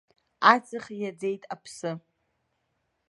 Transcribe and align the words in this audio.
Аҵх 0.51 0.85
иаӡеит 0.99 1.43
аԥсы. 1.53 1.91